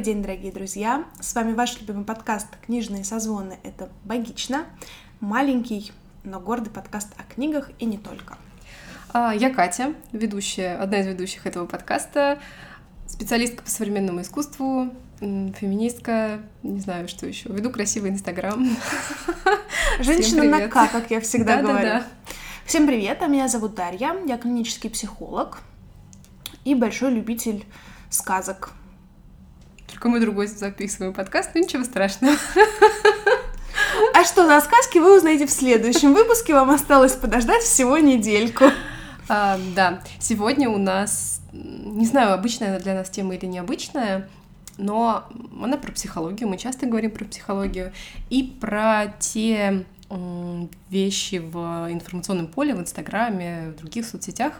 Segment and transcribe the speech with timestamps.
[0.00, 1.04] Добрый день, дорогие друзья!
[1.20, 3.58] С вами ваш любимый подкаст «Книжные созвоны».
[3.62, 4.64] Это «Богично».
[5.20, 5.92] Маленький,
[6.24, 8.38] но гордый подкаст о книгах и не только.
[9.12, 12.38] А, я Катя, ведущая, одна из ведущих этого подкаста,
[13.06, 17.50] специалистка по современному искусству, феминистка, не знаю, что еще.
[17.50, 18.66] Веду красивый Инстаграм.
[20.00, 22.04] Женщина на К, как я всегда говорю.
[22.64, 25.60] Всем привет, а меня зовут Дарья, я клинический психолог
[26.64, 27.66] и большой любитель
[28.08, 28.72] сказок.
[29.90, 32.36] Только мы другой записываем подкаст, но ничего страшного.
[34.14, 36.52] А что за сказки вы узнаете в следующем выпуске.
[36.52, 38.66] Вам осталось подождать всего недельку.
[39.28, 44.28] А, да, сегодня у нас, не знаю, обычная для нас тема или необычная,
[44.76, 45.24] но
[45.62, 46.48] она про психологию.
[46.48, 47.92] Мы часто говорим про психологию
[48.28, 49.86] и про те
[50.90, 54.54] вещи в информационном поле, в Инстаграме, в других соцсетях,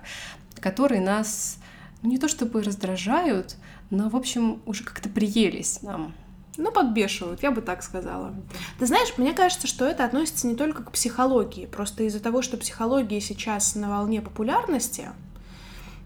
[0.61, 1.59] которые нас
[2.03, 3.57] ну, не то чтобы раздражают,
[3.91, 6.15] но, в общем, уже как-то приелись нам.
[6.57, 8.35] Ну, подбешивают, я бы так сказала.
[8.79, 11.67] Ты знаешь, мне кажется, что это относится не только к психологии.
[11.67, 15.09] Просто из-за того, что психология сейчас на волне популярности,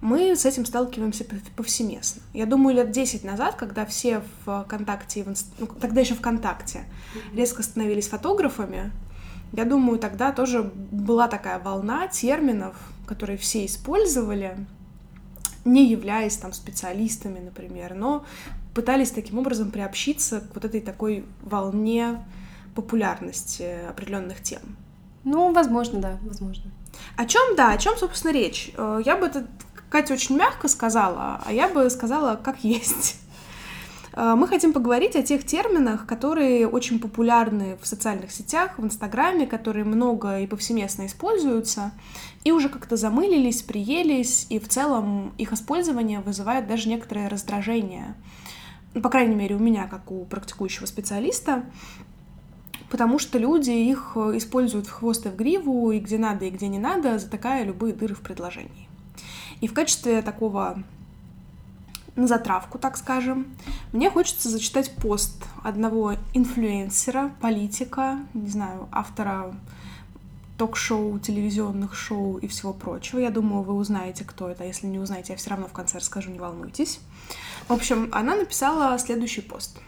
[0.01, 1.25] мы с этим сталкиваемся
[1.57, 2.23] повсеместно.
[2.35, 5.25] Я думаю, лет 10 назад, когда все в ВКонтакте,
[5.59, 6.85] ну, тогда еще ВКонтакте,
[7.33, 8.93] резко становились фотографами,
[9.53, 14.59] я думаю, тогда тоже была такая волна терминов, которые все использовали,
[15.65, 18.25] не являясь там специалистами, например, но
[18.75, 22.25] пытались таким образом приобщиться к вот этой такой волне
[22.75, 24.61] популярности определенных тем.
[25.25, 26.71] Ну, возможно, да, возможно.
[27.17, 28.73] О чем, да, о чем, собственно, речь?
[28.77, 29.47] Э, я бы это,
[29.89, 33.17] Катя очень мягко сказала, а я бы сказала, как есть.
[34.13, 39.47] Э, мы хотим поговорить о тех терминах, которые очень популярны в социальных сетях, в Инстаграме,
[39.47, 41.93] которые много и повсеместно используются,
[42.45, 48.15] и уже как-то замылились, приелись, и в целом их использование вызывает даже некоторое раздражение.
[48.93, 51.65] Ну, по крайней мере, у меня, как у практикующего специалиста,
[52.91, 56.69] потому что люди их используют в хвост и в гриву, и где надо, и где
[56.69, 58.89] не надо, затыкая любые дыры в предложении.
[59.61, 60.83] И в качестве такого
[62.15, 63.47] на затравку, так скажем,
[63.93, 69.55] мне хочется зачитать пост одного инфлюенсера, политика, не знаю, автора
[70.57, 73.19] ток-шоу, телевизионных шоу и всего прочего.
[73.19, 74.65] Я думаю, вы узнаете, кто это.
[74.65, 77.01] Если не узнаете, я все равно в конце расскажу, не волнуйтесь.
[77.69, 79.79] В общем, она написала следующий пост.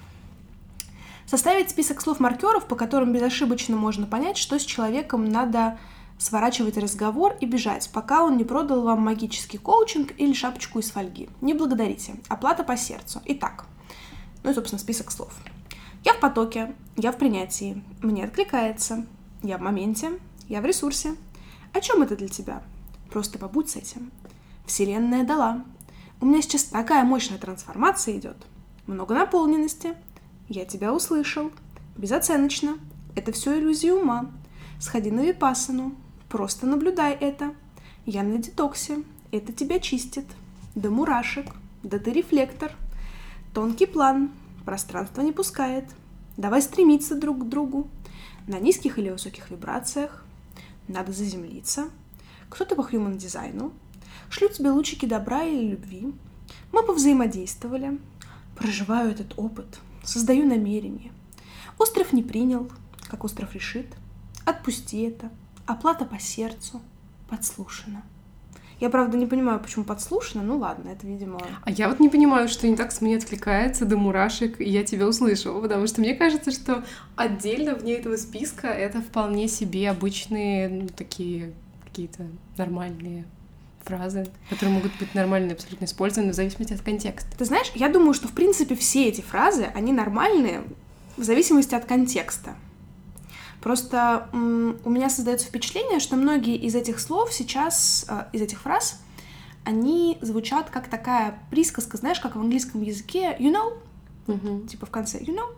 [1.27, 5.78] Составить список слов-маркеров, по которым безошибочно можно понять, что с человеком надо
[6.19, 11.28] сворачивать разговор и бежать, пока он не продал вам магический коучинг или шапочку из фольги.
[11.41, 12.15] Не благодарите.
[12.28, 13.21] Оплата по сердцу.
[13.27, 13.66] Итак,
[14.43, 15.34] ну и, собственно, список слов.
[16.04, 19.04] Я в потоке, я в принятии, мне откликается,
[19.43, 20.12] я в моменте,
[20.49, 21.15] я в ресурсе.
[21.73, 22.62] О чем это для тебя?
[23.11, 24.11] Просто побудь с этим.
[24.67, 25.65] Вселенная дала.
[26.21, 28.37] У меня сейчас такая мощная трансформация идет.
[28.87, 29.95] Много наполненности.
[30.49, 31.51] Я тебя услышал.
[31.97, 32.79] Безоценочно.
[33.15, 34.31] Это все иллюзия ума.
[34.81, 35.95] Сходи на випассану.
[36.29, 37.55] Просто наблюдай это.
[38.05, 39.03] Я на детоксе.
[39.33, 40.27] Это тебя чистит.
[40.75, 41.47] Да мурашек.
[41.83, 42.73] Да ты рефлектор.
[43.53, 44.31] Тонкий план.
[44.65, 45.84] Пространство не пускает.
[46.37, 47.89] Давай стремиться друг к другу.
[48.47, 50.25] На низких или высоких вибрациях
[50.88, 51.91] надо заземлиться.
[52.48, 53.72] Кто-то по human дизайну.
[54.28, 56.14] Шлю тебе лучики добра или любви.
[56.72, 57.98] Мы повзаимодействовали.
[58.56, 59.78] Проживаю этот опыт.
[60.02, 61.12] Создаю намерение.
[61.78, 62.70] Остров не принял,
[63.08, 63.86] как остров решит.
[64.44, 65.30] Отпусти это.
[65.66, 66.80] Оплата по сердцу.
[67.28, 68.03] Подслушано.
[68.78, 71.41] Я, правда, не понимаю, почему подслушано, ну ладно, это, видимо...
[71.62, 74.84] А я вот не понимаю, что не так с мне откликается до мурашек, и я
[74.84, 76.84] тебя услышала, потому что мне кажется, что
[77.16, 81.53] отдельно вне этого списка это вполне себе обычные, ну, такие
[81.84, 82.26] какие-то
[82.59, 83.25] нормальные
[83.82, 87.34] фразы, которые могут быть нормально абсолютно использованы в зависимости от контекста.
[87.38, 90.65] Ты знаешь, я думаю, что, в принципе, все эти фразы, они нормальные
[91.16, 92.56] в зависимости от контекста.
[93.60, 99.00] Просто у меня создается впечатление, что многие из этих слов сейчас, э, из этих фраз,
[99.64, 103.76] они звучат как такая присказка, знаешь, как в английском языке you know,
[104.26, 104.68] mm-hmm.
[104.68, 105.54] типа в конце you know.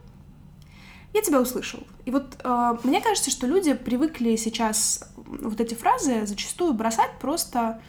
[1.12, 1.80] Я тебя услышал.
[2.04, 7.80] И вот э, мне кажется, что люди привыкли сейчас вот эти фразы зачастую бросать просто,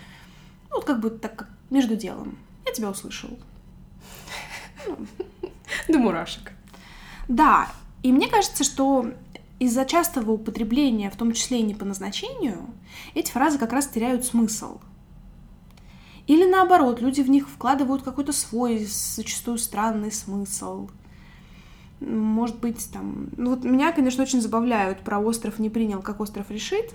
[0.69, 2.38] ну, вот как бы так, как между делом.
[2.65, 3.29] Я тебя услышал.
[5.88, 6.51] До мурашек.
[7.27, 7.69] Да,
[8.03, 9.11] и мне кажется, что
[9.59, 12.69] из-за частого употребления, в том числе и не по назначению,
[13.13, 14.79] эти фразы как раз теряют смысл.
[16.27, 20.89] Или наоборот, люди в них вкладывают какой-то свой, зачастую странный смысл.
[22.00, 23.29] Может быть, там...
[23.35, 26.94] Ну вот меня, конечно, очень забавляют про остров не принял, как остров решит,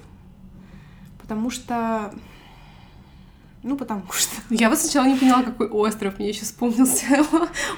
[1.21, 2.15] потому что
[3.65, 4.37] Ну, потому что...
[4.51, 6.19] Я вот сначала не поняла, какой остров.
[6.19, 7.07] Мне еще вспомнился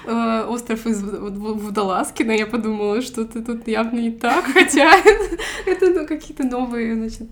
[0.49, 2.33] остров из Водолазкина.
[2.33, 4.93] Я подумала, что ты тут явно не так, хотя
[5.65, 7.31] это ну, какие-то новые, значит,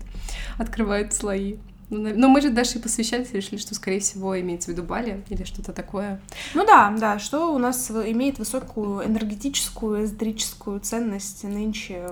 [0.57, 1.57] открывают слои.
[1.89, 5.23] Ну, но мы же даже и посвящались, решили, что, скорее всего, имеется в виду Бали
[5.29, 6.21] или что-то такое.
[6.53, 12.11] Ну да, да, что у нас имеет высокую энергетическую, эзотерическую ценность нынче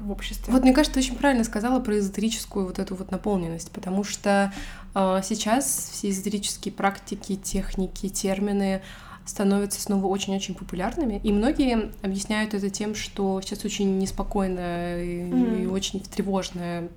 [0.00, 0.52] в обществе.
[0.52, 4.52] Вот мне кажется, ты очень правильно сказала про эзотерическую вот эту вот наполненность, потому что
[4.94, 8.82] э, сейчас все эзотерические практики, техники, термины
[9.24, 15.66] становятся снова очень-очень популярными, и многие объясняют это тем, что сейчас очень неспокойная и, и
[15.66, 16.88] очень тревожная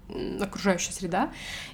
[0.41, 1.29] окружающая среда,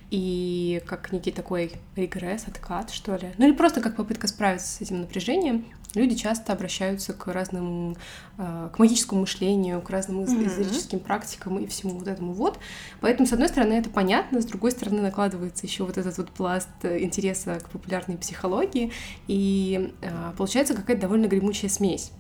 [0.09, 3.29] и как некий такой регресс, откат, что ли.
[3.37, 7.95] Ну или просто как попытка справиться с этим напряжением, люди часто обращаются к разным,
[8.37, 11.03] э, к магическому мышлению, к разным эзотерическим mm-hmm.
[11.03, 12.59] практикам и всему вот этому вот.
[12.99, 16.69] Поэтому, с одной стороны, это понятно, с другой стороны, накладывается еще вот этот вот пласт
[16.83, 18.91] интереса к популярной психологии,
[19.27, 22.11] и э, получается какая-то довольно гремучая смесь.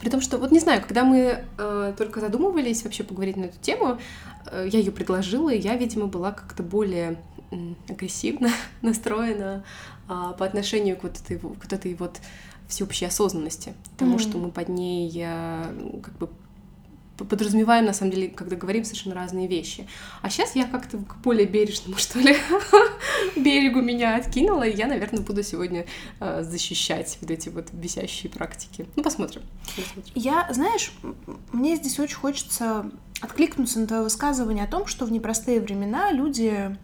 [0.00, 3.58] При том, что, вот не знаю, когда мы э, только задумывались вообще поговорить на эту
[3.60, 3.98] тему,
[4.46, 7.18] э, я ее предложила, и я, видимо, была как-то более
[7.88, 8.50] агрессивно
[8.82, 9.64] настроена
[10.08, 12.20] э, по отношению к вот этой, к вот этой вот
[12.68, 14.20] всеобщей осознанности, тому, mm-hmm.
[14.20, 16.28] что мы под ней э, как бы
[17.24, 19.86] подразумеваем, на самом деле, когда говорим совершенно разные вещи.
[20.22, 22.36] А сейчас я как-то к более бережному, что ли,
[23.36, 25.86] берегу меня откинула, и я, наверное, буду сегодня
[26.20, 28.86] э, защищать вот эти вот висящие практики.
[28.96, 29.42] Ну, посмотрим.
[29.74, 30.12] посмотрим.
[30.14, 30.92] Я, знаешь,
[31.52, 32.90] мне здесь очень хочется
[33.20, 36.76] откликнуться на твое высказывание о том, что в непростые времена люди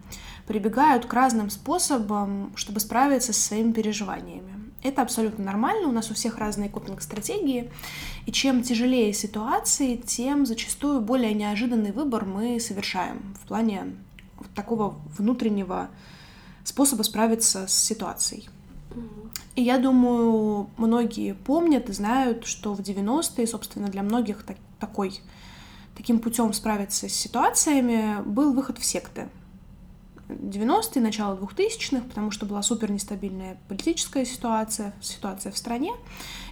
[0.47, 4.53] прибегают к разным способам, чтобы справиться со своими переживаниями.
[4.83, 7.71] Это абсолютно нормально, у нас у всех разные копинг-стратегии,
[8.27, 13.95] и чем тяжелее ситуации, тем зачастую более неожиданный выбор мы совершаем в плане
[14.37, 15.89] вот такого внутреннего
[16.63, 18.47] способа справиться с ситуацией.
[19.55, 25.19] И я думаю, многие помнят и знают, что в 90-е, собственно, для многих так, такой,
[25.97, 29.29] таким путем справиться с ситуациями был выход в секты.
[30.27, 35.93] 90-е, начало 2000-х, потому что была супер нестабильная политическая ситуация, ситуация в стране.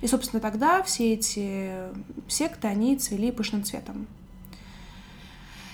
[0.01, 1.71] И, собственно, тогда все эти
[2.27, 4.07] секты, они цвели пышным цветом.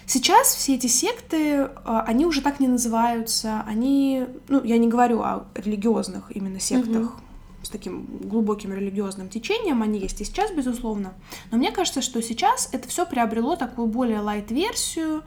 [0.09, 5.21] Сейчас все эти секты, а, они уже так не называются, они, ну, я не говорю
[5.21, 7.21] о религиозных именно сектах, угу.
[7.61, 11.13] с таким глубоким религиозным течением, они есть и сейчас, безусловно.
[11.51, 15.21] Но мне кажется, что сейчас это все приобрело такую более лайт-версию,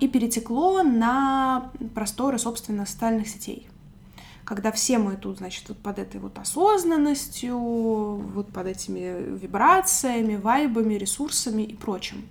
[0.00, 3.68] и перетекло на просторы, собственно, социальных сетей.
[4.44, 10.94] Когда все мы тут, значит, вот под этой вот осознанностью, вот под этими вибрациями, вайбами,
[10.94, 12.26] ресурсами и прочим.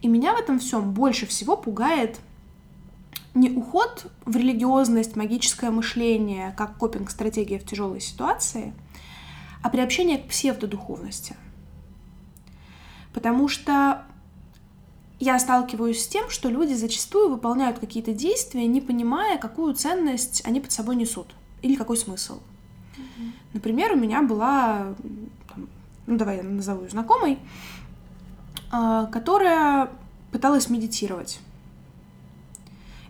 [0.00, 2.20] И меня в этом всем больше всего пугает
[3.34, 8.72] не уход в религиозность, магическое мышление, как копинг-стратегия в тяжелой ситуации,
[9.62, 11.36] а приобщение к псевдодуховности.
[13.12, 14.04] Потому что
[15.20, 20.60] я сталкиваюсь с тем, что люди зачастую выполняют какие-то действия, не понимая, какую ценность они
[20.60, 22.40] под собой несут или какой смысл.
[22.96, 23.30] Mm-hmm.
[23.54, 24.94] Например, у меня была,
[25.48, 25.68] там,
[26.06, 27.38] ну давай я назову ее знакомой,
[28.70, 29.90] а, которая
[30.30, 31.40] пыталась медитировать.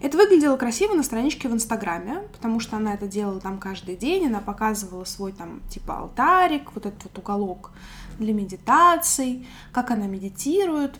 [0.00, 4.26] Это выглядело красиво на страничке в Инстаграме, потому что она это делала там каждый день,
[4.26, 7.72] она показывала свой там типа алтарик, вот этот вот уголок
[8.18, 10.94] для медитаций, как она медитирует,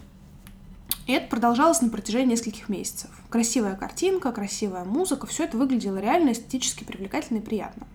[1.09, 3.09] и это продолжалось на протяжении нескольких месяцев.
[3.31, 7.87] Красивая картинка, красивая музыка, все это выглядело реально эстетически привлекательно и приятно.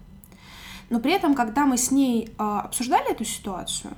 [0.90, 3.94] Но при этом, когда мы с ней э, обсуждали эту ситуацию,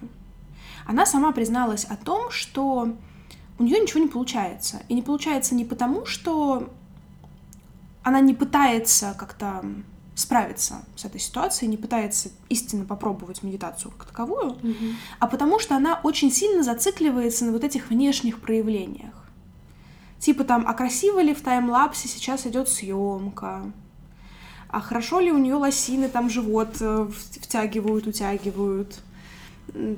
[0.85, 2.93] она сама призналась о том, что
[3.57, 4.81] у нее ничего не получается.
[4.89, 6.69] И не получается не потому, что
[8.03, 9.63] она не пытается как-то
[10.15, 14.73] справиться с этой ситуацией, не пытается истинно попробовать медитацию как таковую, угу.
[15.19, 19.13] а потому что она очень сильно зацикливается на вот этих внешних проявлениях.
[20.19, 23.71] Типа там, а красиво ли в таймлапсе сейчас идет съемка?
[24.69, 27.07] А хорошо ли у нее лосины там живот э,
[27.41, 29.01] втягивают, утягивают?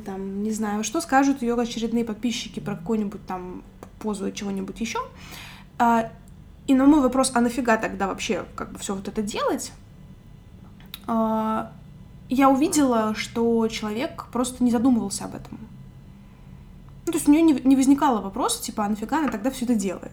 [0.06, 3.64] Там, не знаю, что скажут ее очередные подписчики про какую-нибудь там
[4.00, 5.00] позу чего-нибудь еще.
[5.78, 6.12] А,
[6.66, 9.72] и на мой вопрос, а нафига тогда вообще как бы все вот это делать?
[11.08, 11.72] А,
[12.30, 15.60] я увидела, что человек просто не задумывался об этом.
[17.06, 19.66] Ну, то есть у нее не, не возникало вопроса, типа, а нафига она тогда все
[19.66, 20.12] это делает?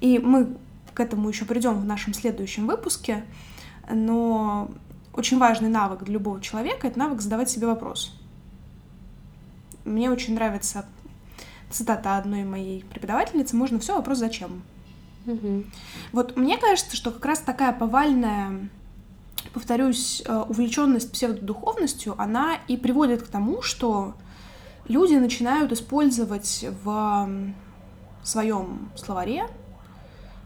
[0.00, 0.56] И мы
[0.94, 3.24] к этому еще придем в нашем следующем выпуске,
[3.90, 4.70] но
[5.12, 8.18] очень важный навык для любого человека— это навык задавать себе вопрос.
[9.84, 10.86] Мне очень нравится
[11.70, 14.62] цитата одной моей преподавательницы «Можно все, вопрос зачем?»
[15.26, 15.64] Угу.
[16.12, 18.68] Вот мне кажется, что как раз такая повальная,
[19.50, 24.14] повторюсь, э, увлеченность псевдодуховностью, она и приводит к тому, что
[24.88, 27.28] люди начинают использовать в
[28.22, 29.46] своем словаре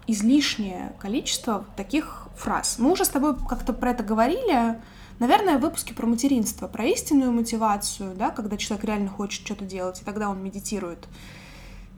[0.06, 2.78] излишнее количество таких фраз.
[2.78, 4.80] Мы уже с тобой как-то про это говорили,
[5.18, 10.00] наверное, в выпуске про материнство, про истинную мотивацию, да, когда человек реально хочет что-то делать,
[10.00, 11.06] и тогда он медитирует.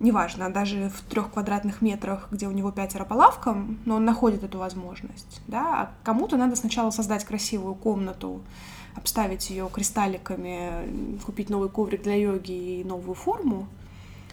[0.00, 4.42] Неважно, даже в трех квадратных метрах, где у него пятеро по лавкам, но он находит
[4.42, 8.40] эту возможность, да, а кому-то надо сначала создать красивую комнату,
[8.96, 13.68] обставить ее кристалликами, купить новый коврик для йоги и новую форму,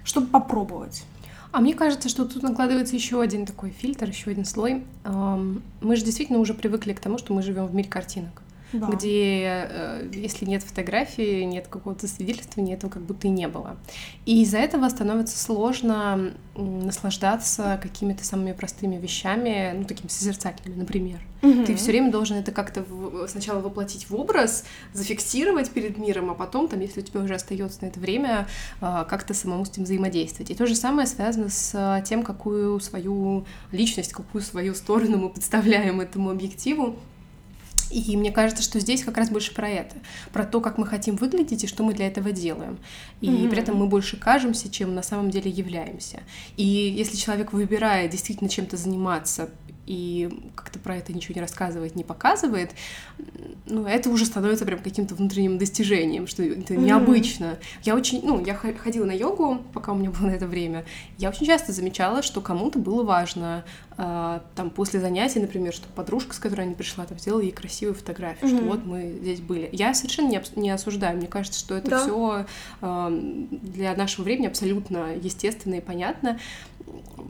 [0.06, 1.04] чтобы попробовать.
[1.52, 4.86] А мне кажется, что тут накладывается еще один такой фильтр, еще один слой.
[5.04, 8.42] Мы же действительно уже привыкли к тому, что мы живем в мире картинок
[8.74, 8.88] да.
[8.88, 13.78] где э, если нет фотографии, нет какого-то свидетельствования, этого как будто и не было.
[14.26, 21.20] И из-за этого становится сложно наслаждаться какими-то самыми простыми вещами, ну, такими созерцательными, например.
[21.44, 21.66] Угу.
[21.66, 22.84] Ты все время должен это как-то
[23.28, 27.84] сначала воплотить в образ, зафиксировать перед миром, а потом, там, если у тебя уже остается
[27.84, 28.48] на это время,
[28.82, 30.52] э, как-то самому с этим взаимодействовать.
[30.52, 36.02] И то же самое связано с тем, какую свою личность, какую свою сторону мы подставляем
[36.02, 36.98] этому объективу.
[37.92, 39.96] И мне кажется, что здесь как раз больше про это,
[40.34, 42.78] про то, как мы хотим выглядеть и что мы для этого делаем.
[43.22, 43.50] И mm-hmm.
[43.50, 46.20] при этом мы больше кажемся, чем на самом деле являемся.
[46.58, 49.50] И если человек выбирает действительно чем-то заниматься
[49.86, 52.72] и как-то про это ничего не рассказывает, не показывает,
[53.66, 56.78] ну, это уже становится прям каким-то внутренним достижением, что это mm-hmm.
[56.78, 57.58] необычно.
[57.84, 60.84] Я очень, ну, я ходила на йогу, пока у меня было на это время,
[61.18, 63.64] я очень часто замечала, что кому-то было важно,
[63.98, 68.52] там, после занятий, например, что подружка, с которой они пришла, там, сделала ей красивую фотографию,
[68.52, 68.58] mm-hmm.
[68.58, 69.70] что вот мы здесь были.
[69.72, 72.00] Я совершенно не, не осуждаю, мне кажется, что это да.
[72.00, 72.46] все
[72.82, 76.40] э, для нашего времени абсолютно естественно и понятно,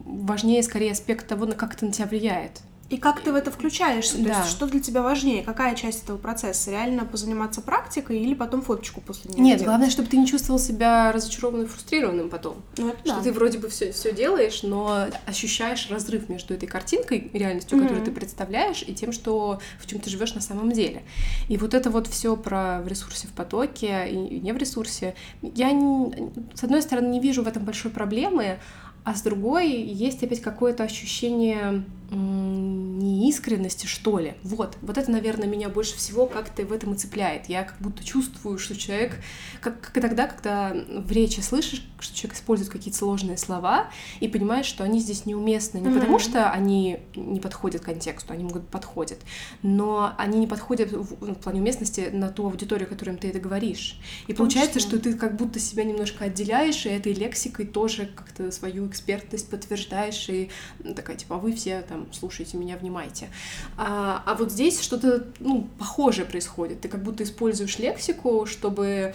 [0.06, 2.62] важнее скорее аспект того, на как это на тебя влияет.
[2.90, 4.18] И как ты в это включаешься?
[4.18, 4.40] То да.
[4.40, 5.44] есть, что для тебя важнее?
[5.44, 6.72] Какая часть этого процесса?
[6.72, 9.42] Реально позаниматься практикой или потом фоточку после нее?
[9.42, 9.68] Нет, делать?
[9.68, 12.58] главное, чтобы ты не чувствовал себя разочарованным и фрустрированным потом.
[12.78, 13.22] Ну, что да.
[13.22, 17.82] ты вроде бы все, все делаешь, но ощущаешь разрыв между этой картинкой, реальностью, mm-hmm.
[17.82, 21.04] которую ты представляешь, и тем, что в чем ты живешь на самом деле.
[21.50, 25.16] И вот это вот все про в ресурсе в потоке и не в ресурсе.
[25.42, 28.60] Я, не, с одной стороны, не вижу в этом большой проблемы,
[29.08, 31.86] а с другой есть опять какое-то ощущение
[32.16, 34.36] неискренности, что ли.
[34.44, 37.48] Вот, вот это, наверное, меня больше всего как-то в этом и цепляет.
[37.48, 39.18] Я как будто чувствую, что человек,
[39.62, 44.66] как, как тогда, когда в речи слышишь, что человек использует какие-то сложные слова и понимаешь,
[44.66, 45.80] что они здесь неуместны.
[45.80, 46.00] Не mm-hmm.
[46.00, 49.20] потому, что они не подходят контексту, они могут подходят,
[49.62, 54.00] но они не подходят в, в плане уместности на ту аудиторию, которым ты это говоришь.
[54.28, 58.88] И получается, что ты как будто себя немножко отделяешь, и этой лексикой тоже как-то свою
[58.88, 60.50] экспертность подтверждаешь, и
[60.96, 63.30] такая, типа, «А вы все там там, слушайте меня, внимайте.
[63.78, 66.82] А, а вот здесь что-то, ну, похожее происходит.
[66.82, 69.14] Ты как будто используешь лексику, чтобы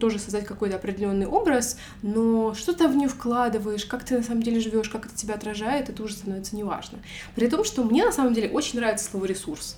[0.00, 4.42] тоже создать какой-то определенный образ, но что ты в нее вкладываешь, как ты на самом
[4.42, 6.98] деле живешь, как это тебя отражает, это уже становится неважно.
[7.34, 9.76] При том, что мне на самом деле очень нравится слово ресурс.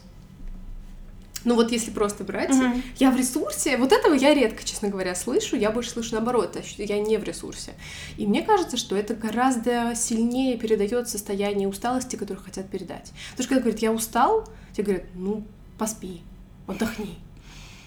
[1.45, 2.83] Ну вот если просто брать, uh-huh.
[2.99, 6.99] я в ресурсе, вот этого я редко, честно говоря, слышу, я больше слышу наоборот, я
[7.01, 7.75] не в ресурсе.
[8.17, 13.13] И мне кажется, что это гораздо сильнее передает состояние усталости, которое хотят передать.
[13.33, 15.45] Потому что когда говорят, я устал, тебе говорят, ну
[15.79, 16.23] поспи,
[16.67, 17.19] отдохни.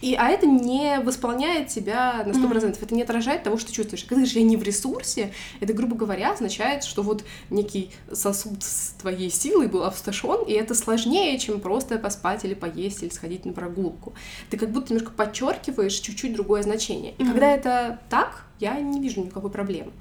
[0.01, 2.77] И, а это не восполняет тебя на 100%, mm-hmm.
[2.81, 4.03] это не отражает того, что чувствуешь.
[4.03, 8.93] Когда же я не в ресурсе, это, грубо говоря, означает, что вот некий сосуд с
[8.99, 13.53] твоей силой был опустошен, и это сложнее, чем просто поспать или поесть, или сходить на
[13.53, 14.13] прогулку.
[14.49, 17.13] Ты как будто немножко подчеркиваешь чуть-чуть другое значение.
[17.17, 17.31] И mm-hmm.
[17.31, 19.91] когда это так, я не вижу никакой проблемы.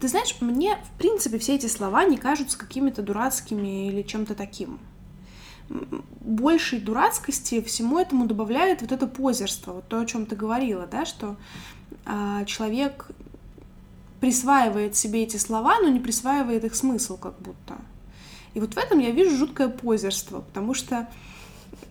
[0.00, 4.80] Ты знаешь, мне, в принципе, все эти слова не кажутся какими-то дурацкими или чем-то таким
[6.20, 11.04] большей дурацкости всему этому добавляет вот это позерство, вот то, о чем ты говорила, да,
[11.04, 11.36] что
[12.06, 13.10] э, человек
[14.20, 17.76] присваивает себе эти слова, но не присваивает их смысл как будто.
[18.54, 21.08] И вот в этом я вижу жуткое позерство, потому что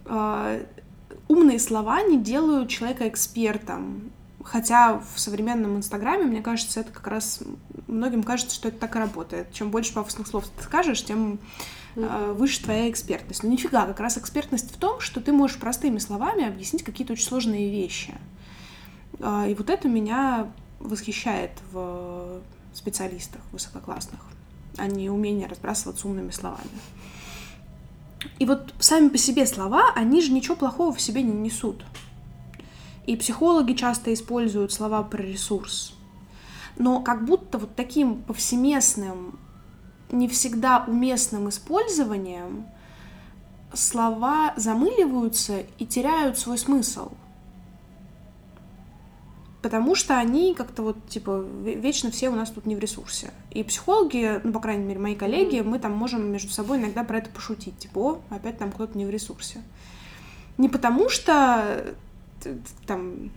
[0.05, 0.65] э,
[1.27, 4.11] умные слова не делают человека экспертом.
[4.49, 7.41] Хотя в современном Инстаграме, мне кажется, это как раз
[7.87, 9.51] многим кажется, что это так и работает.
[9.51, 11.39] Чем больше пафосных слов ты скажешь, тем
[11.97, 13.41] Э, выше твоя экспертность.
[13.41, 17.25] Но нифига, как раз экспертность в том, что ты можешь простыми словами объяснить какие-то очень
[17.25, 18.13] сложные вещи.
[19.19, 24.19] А, и вот это меня восхищает в специалистах высококлассных,
[24.77, 26.69] а не умение разбрасываться умными словами.
[28.37, 31.83] И вот сами по себе слова, они же ничего плохого в себе не несут.
[33.07, 35.93] И психологи часто используют слова про ресурс.
[36.77, 39.39] Но как будто вот таким повсеместным
[40.11, 42.67] не всегда уместным использованием
[43.73, 47.11] слова замыливаются и теряют свой смысл.
[49.61, 53.31] Потому что они как-то вот, типа, вечно все у нас тут не в ресурсе.
[53.51, 57.17] И психологи, ну, по крайней мере, мои коллеги, мы там можем между собой иногда про
[57.17, 57.77] это пошутить.
[57.79, 59.61] Типа, о, опять там кто-то не в ресурсе.
[60.57, 61.95] Не потому что
[62.85, 63.31] там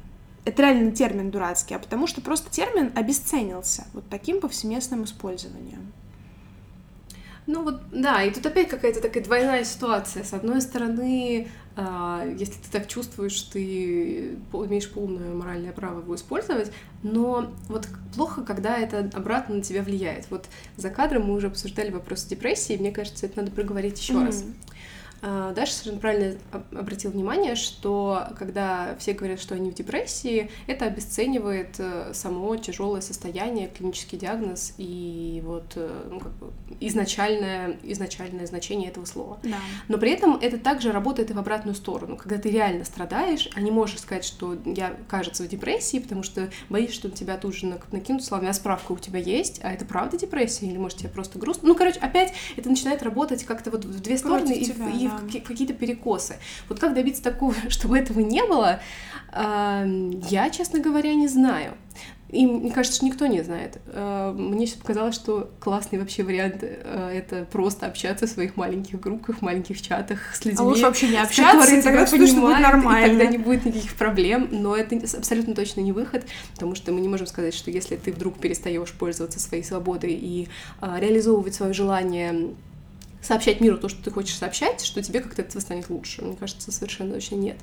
[0.44, 5.92] это реально термин дурацкий, а потому что просто термин обесценился вот таким повсеместным использованием.
[7.46, 10.22] Ну вот, да, и тут опять какая-то такая двойная ситуация.
[10.22, 16.70] С одной стороны, а, если ты так чувствуешь, ты имеешь полное моральное право его использовать,
[17.02, 20.30] но вот плохо, когда это обратно на тебя влияет.
[20.30, 24.14] Вот за кадром мы уже обсуждали вопрос депрессии, и мне кажется, это надо проговорить еще
[24.14, 24.26] mm-hmm.
[24.26, 24.44] раз.
[25.22, 26.38] А, Даша совершенно правильно
[26.72, 33.00] обратил внимание, что когда все говорят, что они в депрессии, это обесценивает э, само тяжелое
[33.00, 39.38] состояние, клинический диагноз и вот э, ну, как бы изначальное, изначальное значение этого слова.
[39.42, 39.58] Да.
[39.88, 42.16] Но при этом это также работает и в обратную сторону.
[42.16, 46.50] Когда ты реально страдаешь, а не можешь сказать, что я, кажется, в депрессии, потому что
[46.68, 49.84] боишься, что на тебя тут же накинут словами, а справка у тебя есть, а это
[49.84, 51.68] правда депрессия, или может тебе просто грустно.
[51.68, 55.09] Ну, короче, опять это начинает работать как-то вот в две стороны и, тебя, и да.
[55.46, 56.36] Какие-то перекосы.
[56.68, 58.80] Вот как добиться такого, чтобы этого не было,
[59.32, 61.74] я, честно говоря, не знаю.
[62.32, 63.78] И мне кажется, что никто не знает.
[63.88, 69.00] А, мне сейчас показалось, что классный вообще вариант э, это просто общаться в своих маленьких
[69.00, 70.60] группах, маленьких чатах с людьми.
[70.60, 73.06] А лучше вообще не общаться, и тогда точно будет нормально.
[73.06, 74.48] И тогда не будет никаких проблем.
[74.52, 76.24] Но это абсолютно точно не выход,
[76.54, 80.48] потому что мы не можем сказать, что если ты вдруг перестаешь пользоваться своей свободой и
[80.80, 82.54] а, реализовывать свое желание
[83.30, 86.24] сообщать миру то, что ты хочешь сообщать, что тебе как-то этого станет лучше.
[86.24, 87.58] Мне кажется, совершенно точно нет.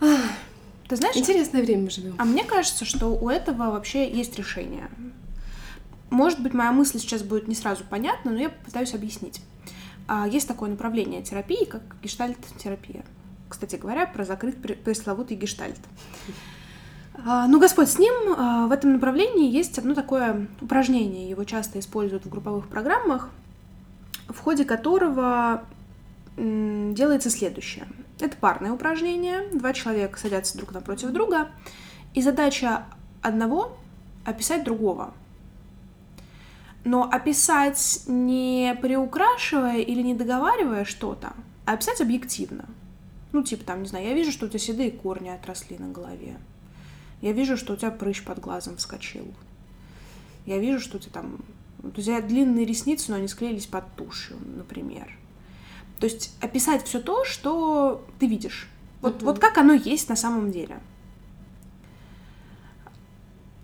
[0.00, 1.14] Ты знаешь...
[1.14, 2.16] Интересное время мы живем.
[2.18, 4.88] А мне кажется, что у этого вообще есть решение.
[6.10, 9.40] Может быть, моя мысль сейчас будет не сразу понятна, но я попытаюсь объяснить.
[10.08, 13.04] А, есть такое направление терапии, как гештальт-терапия.
[13.48, 15.78] Кстати говоря, про закрыть пресловутый гештальт.
[17.24, 21.78] А, ну, Господь с ним, а, в этом направлении есть одно такое упражнение, его часто
[21.78, 23.30] используют в групповых программах,
[24.28, 25.64] в ходе которого
[26.36, 27.86] делается следующее.
[28.20, 29.48] Это парное упражнение.
[29.52, 31.48] Два человека садятся друг напротив друга.
[32.14, 32.84] И задача
[33.22, 33.76] одного—
[34.24, 35.12] описать другого.
[36.84, 41.32] Но описать не приукрашивая или не договаривая что-то,
[41.64, 42.66] а описать объективно.
[43.32, 46.36] Ну, типа там, не знаю, я вижу, что у тебя седые корни отросли на голове.
[47.22, 49.26] Я вижу, что у тебя прыщ под глазом вскочил.
[50.46, 51.38] Я вижу, что у тебя там...
[51.96, 55.16] У тебя длинные ресницы, но они склеились под тушью, например.
[56.00, 58.68] То есть описать все то, что ты видишь.
[59.00, 59.26] Вот, угу.
[59.26, 60.78] вот как оно есть на самом деле.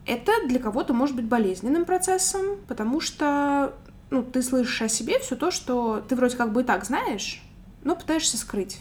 [0.07, 3.75] Это для кого-то может быть болезненным процессом, потому что
[4.11, 7.43] ну, ты слышишь о себе все то, что ты вроде как бы и так знаешь,
[7.85, 8.81] но пытаешься скрыть.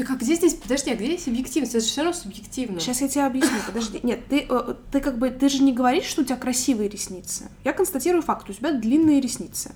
[0.00, 1.74] Так а где здесь, подожди, а где здесь объективность?
[1.74, 2.80] Это же все равно субъективно.
[2.80, 4.00] Сейчас я тебе объясню, подожди.
[4.02, 7.50] Нет, ты, э, ты как бы, ты же не говоришь, что у тебя красивые ресницы.
[7.64, 9.74] Я констатирую факт, у тебя длинные ресницы.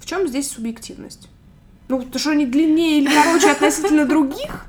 [0.00, 1.28] В чем здесь субъективность?
[1.86, 4.66] Ну, то, что они длиннее или короче относительно других,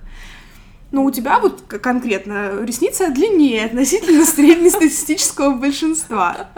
[0.91, 6.51] но у тебя вот конкретно ресницы длиннее относительно среднестатистического большинства.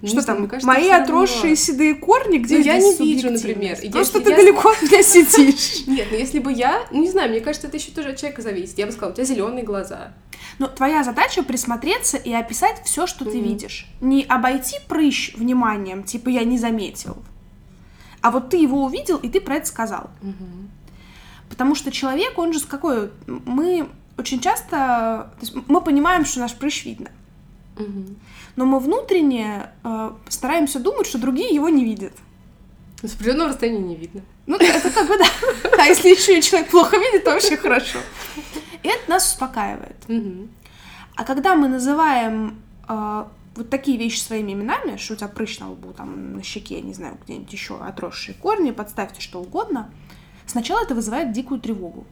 [0.00, 3.76] Не что там, кажется, мои отросшие седые корни, где ну, я не вижу, например.
[3.76, 4.36] Просто если ты я...
[4.36, 5.84] далеко от меня сидишь.
[5.86, 8.78] Нет, ну если бы я, не знаю, мне кажется, это еще тоже от человека зависит.
[8.78, 10.12] Я бы сказала, у тебя зеленые глаза.
[10.58, 13.86] Но твоя задача присмотреться и описать все, что ты видишь.
[14.00, 17.16] Не обойти прыщ вниманием, типа я не заметил.
[18.20, 20.10] А вот ты его увидел, и ты про это сказал.
[21.48, 23.10] Потому что человек, он же с какой...
[23.26, 25.32] Мы очень часто...
[25.66, 27.10] Мы понимаем, что наш прыщ видно.
[27.76, 28.04] Угу.
[28.60, 32.12] Но мы внутренне э, стараемся думать, что другие его не видят.
[33.02, 34.20] С определенного расстояния не видно.
[34.46, 35.24] Ну, это как бы да.
[35.78, 38.00] А если еще и человек плохо видит, то вообще хорошо.
[38.82, 39.96] И это нас успокаивает.
[41.16, 43.24] А когда мы называем э,
[43.56, 46.92] вот такие вещи своими именами, что у тебя прыщ на лбу, там, на щеке, не
[46.92, 49.90] знаю, где-нибудь еще отросшие корни, подставьте что угодно,
[50.44, 52.04] сначала это вызывает дикую тревогу.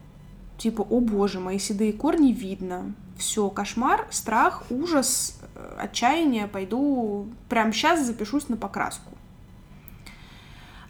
[0.59, 2.93] Типа, о боже, мои седые корни видно.
[3.17, 9.11] Все, кошмар, страх, ужас, э, отчаяние, пойду прямо сейчас запишусь на покраску.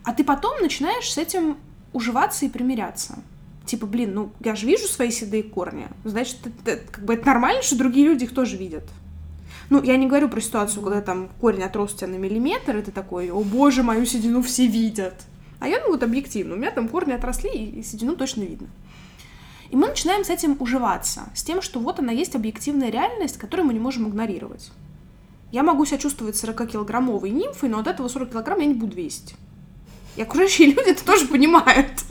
[0.04, 1.58] А ты потом начинаешь с этим
[1.92, 3.18] уживаться и примиряться.
[3.66, 5.88] Типа, блин, ну я же вижу свои седые корни.
[6.04, 8.84] Значит, это, как бы это нормально, что другие люди их тоже видят.
[9.68, 12.82] Ну, я не говорю про ситуацию, когда там корень отрос у тебя на миллиметр, и
[12.82, 15.26] ты такой, о боже, мою седину все видят.
[15.60, 18.68] А я, ну, вот объективно, у меня там корни отросли, и седину точно видно.
[19.70, 23.66] И мы начинаем с этим уживаться, с тем, что вот она есть объективная реальность, которую
[23.66, 24.70] мы не можем игнорировать.
[25.52, 29.34] Я могу себя чувствовать 40-килограммовой нимфой, но от этого 40 килограмм я не буду весить.
[30.16, 32.04] И окружающие люди это тоже понимают.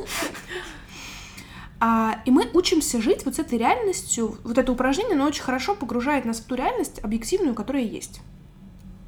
[1.80, 4.38] А, и мы учимся жить вот с этой реальностью.
[4.44, 8.22] Вот это упражнение, оно очень хорошо погружает нас в ту реальность объективную, которая есть.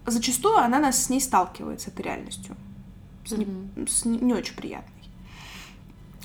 [0.06, 2.56] Зачастую она нас с ней сталкивает, с этой реальностью.
[3.26, 3.48] С, не,
[3.88, 4.99] с не, не очень приятной.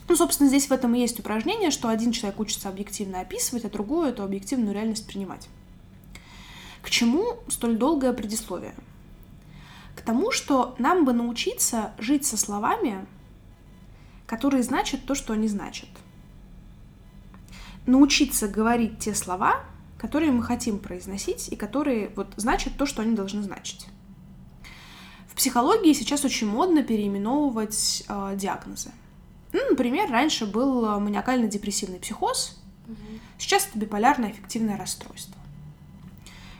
[0.08, 3.70] Ну, собственно, здесь в этом и есть упражнение, что один человек учится объективно описывать, а
[3.70, 5.48] другой эту объективную реальность принимать.
[6.82, 8.74] К чему столь долгое предисловие?
[9.96, 13.06] К тому, что нам бы научиться жить со словами,
[14.26, 15.88] которые значат то, что они значат.
[17.86, 19.60] Научиться говорить те слова,
[19.96, 23.86] которые мы хотим произносить и которые вот значат то, что они должны значить.
[25.28, 28.90] В психологии сейчас очень модно переименовывать э, диагнозы.
[29.54, 32.96] Ну, например, раньше был маниакально-депрессивный психоз, угу.
[33.38, 35.36] сейчас это биполярное аффективное расстройство.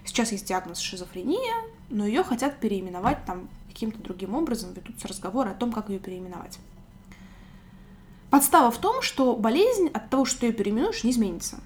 [0.04, 1.56] Сейчас есть диагноз шизофрения,
[1.90, 6.60] но ее хотят переименовать там каким-то другим образом, ведутся разговоры о том, как ее переименовать.
[8.30, 11.58] Подстава в том, что болезнь от того, что ты ее переименуешь, не изменится.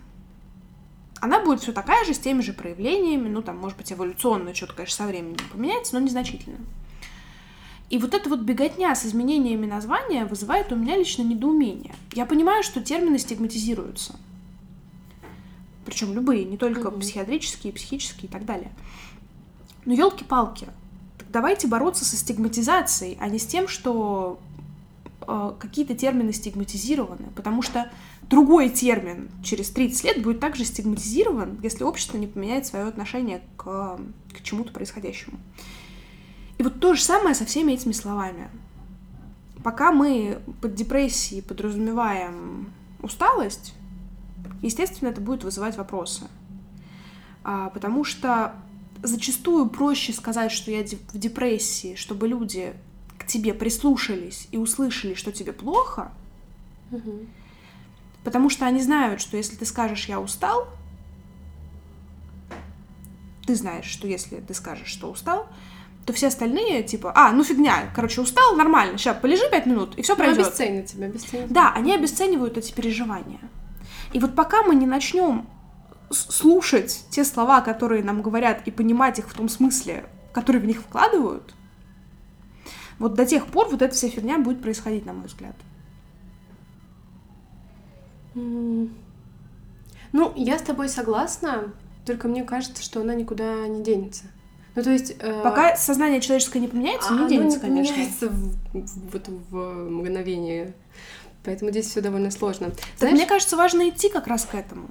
[1.21, 4.73] Она будет все такая же, с теми же проявлениями, ну, там, может быть, эволюционно что-то,
[4.73, 6.57] конечно, со временем поменяется, но незначительно.
[7.91, 11.95] И вот эта вот беготня с изменениями названия вызывает у меня лично недоумение.
[12.13, 14.17] Я понимаю, что термины стигматизируются.
[15.87, 17.01] Причем любые, не только угу.
[17.01, 18.71] психиатрические, психические и так далее.
[19.87, 20.69] Но елки-палки,
[21.31, 24.39] давайте бороться со стигматизацией, а не с тем, что
[25.27, 27.31] э, какие-то термины стигматизированы.
[27.35, 27.91] Потому что
[28.29, 33.99] другой термин через 30 лет будет также стигматизирован, если общество не поменяет свое отношение к,
[34.35, 35.39] к чему-то происходящему.
[36.59, 38.51] И вот то же самое со всеми этими словами.
[39.63, 43.75] Пока мы под депрессией подразумеваем усталость,
[44.63, 46.29] естественно, это будет вызывать вопросы.
[47.45, 48.55] А, потому что
[49.03, 52.75] зачастую проще сказать, что я в депрессии, чтобы люди
[53.17, 56.11] к тебе прислушались и услышали, что тебе плохо,
[56.91, 57.27] угу.
[58.25, 60.69] потому что они знают, что если ты скажешь «я устал»,
[63.47, 65.49] ты знаешь, что если ты скажешь, что устал,
[66.09, 70.01] то все остальные, типа, а, ну фигня, короче, устал, нормально, сейчас полежи пять минут, и
[70.01, 70.47] все ну, пройдет.
[70.47, 71.53] обесценят тебя, обесценят.
[71.53, 73.41] Да, они обесценивают эти переживания.
[74.15, 75.47] И вот пока мы не начнем
[76.09, 80.81] слушать те слова, которые нам говорят, и понимать их в том смысле, который в них
[80.81, 81.55] вкладывают,
[82.99, 85.57] вот до тех пор вот эта вся фигня будет происходить, на мой взгляд.
[88.33, 88.89] Ну,
[90.37, 91.75] я с тобой согласна,
[92.07, 94.25] только мне кажется, что она никуда не денется.
[94.79, 95.17] Ну, то есть...
[95.19, 95.41] Э...
[95.43, 97.95] Пока сознание человеческое не поменяется, не денется, не конечно.
[97.95, 100.73] меняется в, в, в, в мгновение.
[101.45, 102.71] Поэтому здесь все довольно сложно.
[103.01, 104.89] Так мне кажется, важно идти как раз к этому.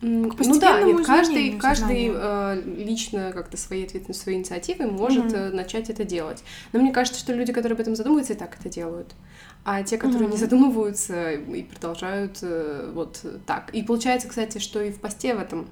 [0.00, 5.50] К ну да, нет, каждый, каждый э, лично как-то своей ответственностью, своей инициативой может mm-hmm.
[5.50, 6.44] начать это делать.
[6.72, 9.16] Но мне кажется, что люди, которые об этом задумываются, и так это делают.
[9.64, 10.32] А те, которые mm-hmm.
[10.32, 13.74] не задумываются и продолжают э, вот так.
[13.74, 15.66] И получается, кстати, что и в посте в этом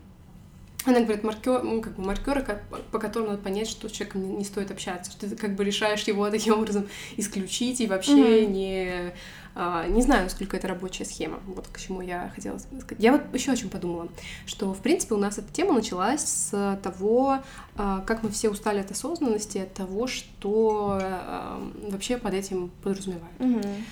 [0.86, 4.28] она говорит, маркер, ну, как бы маркеры, как, по которым надо понять, что с человеком
[4.28, 8.44] не, не стоит общаться, что ты как бы решаешь его таким образом исключить и вообще
[8.44, 8.46] mm-hmm.
[8.46, 9.12] не
[9.58, 11.40] а, не знаю, насколько это рабочая схема.
[11.46, 12.84] Вот к чему я хотела сказать.
[12.98, 14.08] Я вот еще о чем подумала,
[14.44, 17.38] что в принципе у нас эта тема началась с того,
[17.74, 23.38] а, как мы все устали от осознанности, от того, что а, вообще под этим подразумевают.
[23.38, 23.82] Mm-hmm.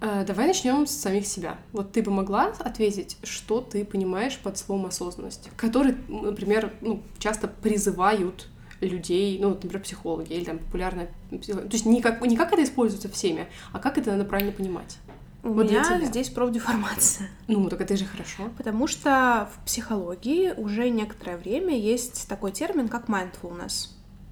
[0.00, 1.58] Э, давай начнем с самих себя.
[1.72, 7.48] Вот ты бы могла ответить, что ты понимаешь под словом осознанность, который, например, ну, часто
[7.48, 8.48] призывают
[8.80, 11.68] людей, ну, например, психологи или там популярная психология.
[11.68, 14.98] То есть не как, не как это используется всеми, а как это надо правильно понимать.
[15.42, 17.30] У вот меня здесь профдеформация.
[17.46, 18.50] Ну, так это же хорошо.
[18.56, 23.90] Потому что в психологии уже некоторое время есть такой термин, как mindfulness,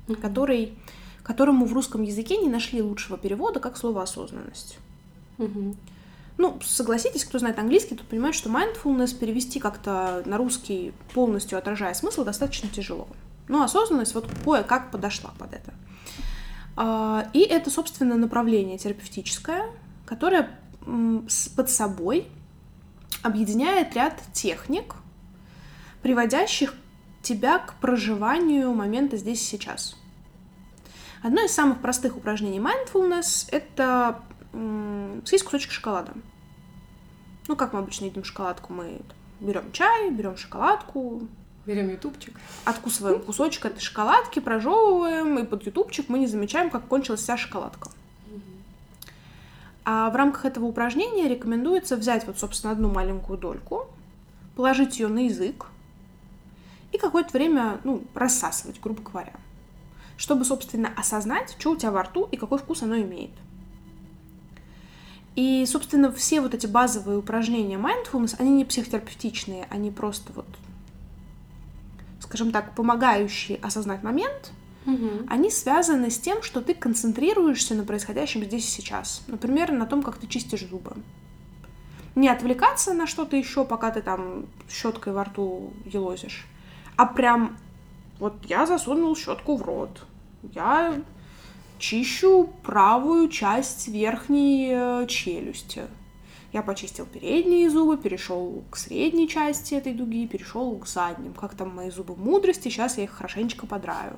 [0.09, 0.17] mm-hmm.
[0.17, 0.77] который,
[1.23, 4.79] которому в русском языке не нашли лучшего перевода, как слово осознанность.
[6.37, 11.95] Ну, согласитесь, кто знает английский, тот понимает, что mindfulness перевести как-то на русский, полностью отражая
[11.95, 13.07] смысл, достаточно тяжело.
[13.47, 15.73] Но осознанность вот кое-как подошла под это.
[16.77, 19.71] А, и это, собственно, направление терапевтическое,
[20.07, 20.51] которое
[21.57, 22.27] под собой
[23.23, 24.97] объединяет ряд техник,
[26.03, 26.75] приводящих
[27.23, 29.97] тебя к проживанию момента здесь и сейчас.
[31.23, 34.21] Одно из самых простых упражнений mindfulness— это
[35.25, 36.13] съесть кусочек шоколада.
[37.49, 39.01] Ну, как мы обычно едим шоколадку, мы
[39.41, 41.29] берем чай, берем шоколадку,
[41.67, 42.39] Берем ютубчик.
[42.67, 47.91] Откусываем кусочек этой шоколадки, прожевываем, и под ютубчик мы не замечаем, как кончилась вся шоколадка.
[49.87, 53.87] А в рамках этого упражнения рекомендуется взять вот, собственно, одну маленькую дольку,
[54.57, 55.67] положить ее на язык
[56.93, 59.33] и какое-то время, ну, рассасывать, грубо говоря.
[60.17, 63.33] чтобы, собственно, осознать, что у тебя во рту и какой вкус оно имеет.
[65.37, 70.47] И, собственно, все вот эти базовые упражнения mindfulness, они не психотерапевтичные, они просто вот,
[72.21, 74.53] скажем так, помогающие осознать момент,
[74.85, 75.27] Мгм.
[75.31, 79.23] они связаны с тем, что ты концентрируешься на происходящем здесь и сейчас.
[79.27, 80.93] Например, на том, как ты чистишь зубы.
[82.15, 86.47] Не отвлекаться на что-то еще, пока ты там щеткой во рту елозишь,
[86.97, 87.57] а прям
[88.21, 90.07] вот я засунул щетку в рот,
[90.53, 90.95] я
[91.85, 95.83] чищу правую часть верхней э, челюсти.
[96.51, 101.35] Я почистил передние зубы, перешел к средней части этой дуги, перешел к задним.
[101.35, 104.15] Как там мои зубы мудрости, сейчас я их хорошенечко подраю.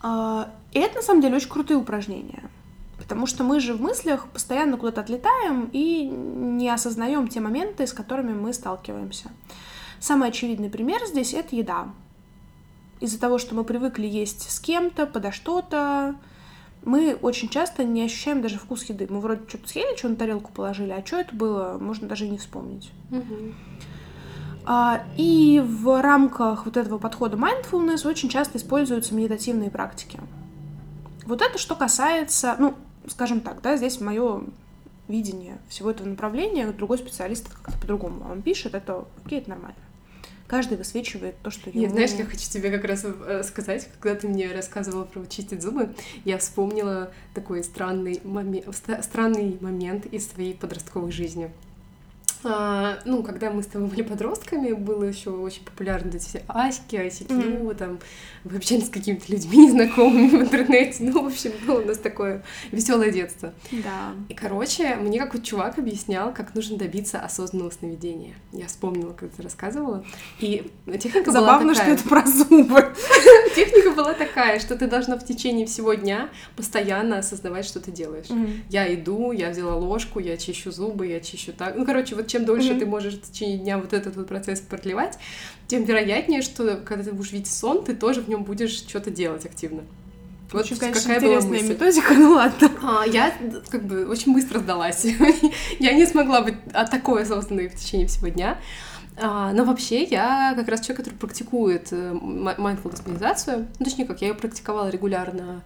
[0.00, 2.48] А, И это на самом деле очень крутые упражнения.
[2.96, 7.92] Потому что мы же в мыслях постоянно куда-то отлетаем и не осознаем те моменты, с
[7.92, 9.30] которыми мы сталкиваемся.
[9.98, 11.88] Самый очевидный пример здесь это еда.
[13.00, 16.16] Из-за того, что мы привыкли есть с кем-то, подо что-то,
[16.84, 19.06] мы очень часто не ощущаем даже вкус еды.
[19.08, 22.30] Мы вроде что-то съели, что на тарелку положили, а что это было, можно даже и
[22.30, 22.90] не вспомнить.
[24.64, 30.20] А, И в рамках вот этого подхода mindfulness очень часто используются медитативные практики.
[31.24, 32.74] Вот это что касается, ну,
[33.06, 34.42] скажем так, да, здесь мое
[35.08, 39.76] видение всего этого направления, другой специалист как-то по-другому вам пишет, это окей, это нормально.
[40.48, 41.82] Каждый высвечивает то, что ему...
[41.82, 45.62] Я, знаешь, я хочу тебе как раз э, сказать, когда ты мне рассказывала про чистить
[45.62, 51.50] зубы, я вспомнила такой странный, моме- ста- странный момент из твоей подростковой жизни.
[52.44, 56.94] А, ну, когда мы с тобой были подростками, было еще очень популярно эти все аськи,
[56.94, 57.74] ICQ, Мгм.
[57.76, 57.98] там,
[58.44, 60.98] вы общались с какими-то людьми незнакомыми в интернете.
[61.00, 63.52] Ну, в общем, было у нас такое веселое детство.
[63.72, 64.12] Да.
[64.28, 68.34] И, короче, мне какой-то чувак объяснял, как нужно добиться осознанного сновидения.
[68.52, 70.04] Я вспомнила, как ты рассказывала.
[70.38, 70.70] И
[71.00, 71.94] техника Забавно, была что такая.
[71.96, 72.94] это про зубы.
[73.56, 78.26] Техника была такая, что ты должна в течение всего дня постоянно осознавать, что ты делаешь.
[78.70, 81.74] Я иду, я взяла ложку, я чищу зубы, я чищу так.
[81.76, 82.78] Ну, короче, вот чем дольше Мгм.
[82.80, 85.18] ты можешь в течение дня вот этот вот процесс продлевать,
[85.66, 89.44] тем вероятнее, что когда ты будешь видеть сон, ты тоже в нем будешь что-то делать
[89.44, 89.82] активно.
[90.52, 91.72] Вот Очень, конечно, какая была интересная мысль.
[91.72, 92.70] методика, ну ладно.
[92.82, 93.34] А, я
[93.68, 95.04] как бы очень быстро сдалась.
[95.78, 98.58] я не смогла быть а, такой осознанной в течение всего дня.
[99.20, 103.66] А, но вообще я как раз человек, который практикует э, mindfulness медитацию.
[103.78, 105.62] Ну, точнее, как я ее практиковала регулярно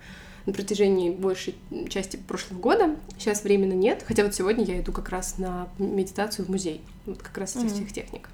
[0.46, 1.54] на протяжении большей
[1.88, 2.96] части прошлого года.
[3.18, 4.04] Сейчас временно нет.
[4.06, 6.80] Хотя вот сегодня я иду как раз на медитацию в музей.
[7.06, 7.74] Вот как раз этих Мгм.
[7.74, 8.28] всех техник.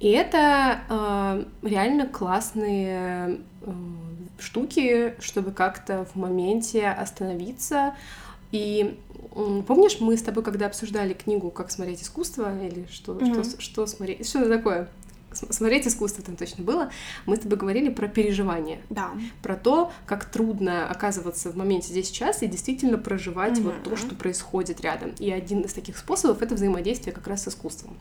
[0.00, 3.72] И это э, реально классные э,
[4.38, 7.94] штуки, чтобы как-то в моменте остановиться.
[8.50, 8.98] И
[9.34, 13.44] м, помнишь, мы с тобой, когда обсуждали книгу «Как смотреть искусство» или что, Мгм.
[13.44, 14.88] что, что смотреть, что это такое?
[15.34, 16.90] Смотреть искусство там точно было.
[17.26, 19.10] Мы с тобой говорили про переживание, Да.
[19.42, 24.14] про то, как трудно оказываться в моменте здесь сейчас и действительно проживать вот то, что
[24.14, 25.12] происходит рядом.
[25.18, 27.96] И один из таких способов это взаимодействие как раз с искусством.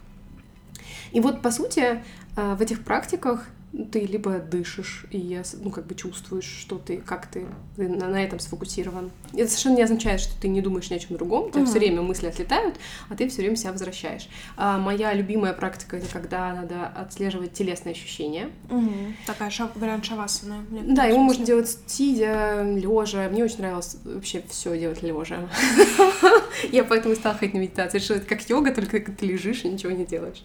[1.12, 2.04] И вот, по сути,
[2.36, 3.46] в этих практиках
[3.91, 8.24] ты либо дышишь и ну, как бы чувствуешь, что ты, как ты, ты на, на
[8.24, 9.10] этом сфокусирован.
[9.34, 11.69] Это совершенно не означает, что ты не думаешь ни о чем другом, у тебя Мгм.
[11.72, 12.76] все время мысли отлетают,
[13.10, 14.30] а ты все время себя возвращаешь.
[14.58, 18.52] А моя любимая практика это когда надо отслеживать телесные ощущения.
[18.69, 19.15] Мгм.
[19.26, 20.04] Такая ша- вариант
[20.72, 23.28] некотором Да, его можно делать сидя, лежа.
[23.30, 25.50] Мне очень нравилось вообще все делать лежа.
[26.72, 28.00] Я поэтому стала ходить на медитацию.
[28.00, 30.43] Решила, это как йога, только ты лежишь и ничего не делаешь.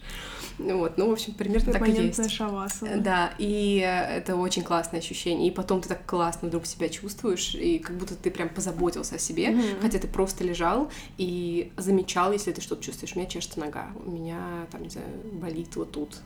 [0.57, 2.31] Вот, ну, в общем, примерно так и есть.
[2.31, 2.97] шавасана.
[3.01, 5.47] Да, и э, это очень классное ощущение.
[5.47, 9.19] И потом ты так классно вдруг себя чувствуешь, и как будто ты прям позаботился о
[9.19, 9.81] себе, Мгм.
[9.81, 13.15] хотя ты просто лежал и замечал, если ты что-то чувствуешь.
[13.15, 14.39] У меня чешется нога, у меня
[14.71, 16.17] там, не знаю, болит вот тут,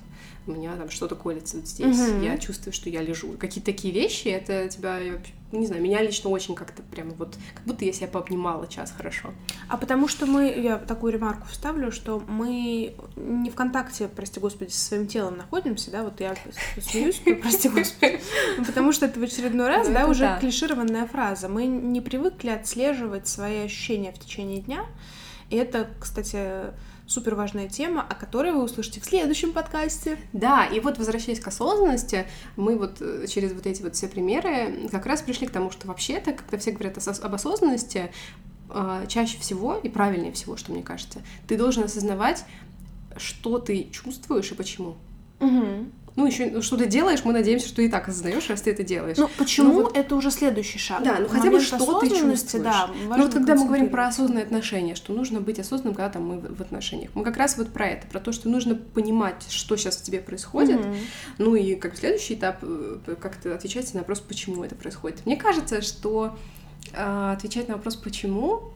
[0.47, 1.97] у меня там что-то колется вот здесь.
[1.97, 2.21] Мгм.
[2.21, 3.33] Я чувствую, что я лежу.
[3.37, 5.19] Какие-то такие вещи, это тебя, я
[5.51, 9.29] не знаю, меня лично очень как-то прям вот, как будто я себя пообнимала час хорошо.
[9.69, 14.71] А потому что мы, я такую ремарку вставлю, что мы не в контакте, прости господи,
[14.71, 16.35] со своим телом находимся, да, вот я
[16.81, 18.19] смеюсь, прости господи,
[18.57, 21.47] Ну, потому что это в очередной раз, Ну, да, уже клишированная фраза.
[21.47, 24.85] Мы не привыкли отслеживать свои ощущения в течение дня,
[25.49, 26.73] и это, кстати,
[27.07, 30.17] супер важная тема, о которой вы услышите в следующем подкасте.
[30.31, 34.89] Да, и вот возвращаясь к осознанности, мы вот э, через вот эти вот все примеры
[34.89, 38.11] как раз пришли к тому, что вообще-то, когда все говорят об осознанности,
[38.69, 42.45] э, чаще всего и правильнее всего, что мне кажется, ты должен осознавать,
[43.17, 44.95] что ты чувствуешь и почему.
[45.39, 45.91] Мгм.
[46.15, 48.83] Ну, еще что ты делаешь, мы надеемся, что ты и так осознаешь, раз ты это
[48.83, 49.17] делаешь.
[49.17, 49.97] Ну, почему ну, вот...
[49.97, 51.03] это уже следующий шаг?
[51.03, 52.63] Да, ну хотя бы что ты чувствуешь.
[52.63, 56.27] Да, ну вот когда мы говорим про осознанные отношения, что нужно быть осознанным, когда там
[56.27, 57.11] мы в отношениях.
[57.15, 60.19] Мы как раз вот про это, про то, что нужно понимать, что сейчас в тебе
[60.19, 60.79] происходит.
[60.79, 60.97] Mm-hmm.
[61.39, 65.25] Ну и как следующий этап, э, как-то отвечать на вопрос, почему это происходит.
[65.25, 66.37] Мне кажется, что
[66.93, 68.71] э, отвечать на вопрос, почему,